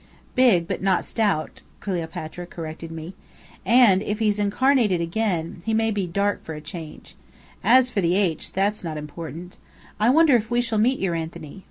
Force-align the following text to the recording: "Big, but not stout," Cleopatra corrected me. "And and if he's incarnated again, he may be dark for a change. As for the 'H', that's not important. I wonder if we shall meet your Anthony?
"Big, 0.33 0.67
but 0.67 0.81
not 0.81 1.05
stout," 1.05 1.61
Cleopatra 1.79 2.47
corrected 2.47 2.89
me. 2.91 3.13
"And 3.63 4.01
and 4.01 4.09
if 4.09 4.17
he's 4.17 4.39
incarnated 4.39 4.99
again, 4.99 5.61
he 5.63 5.75
may 5.75 5.91
be 5.91 6.07
dark 6.07 6.43
for 6.43 6.55
a 6.55 6.59
change. 6.59 7.15
As 7.63 7.91
for 7.91 8.01
the 8.01 8.15
'H', 8.15 8.51
that's 8.51 8.83
not 8.83 8.97
important. 8.97 9.59
I 9.99 10.09
wonder 10.09 10.35
if 10.35 10.49
we 10.49 10.59
shall 10.59 10.79
meet 10.79 10.97
your 10.97 11.13
Anthony? 11.13 11.59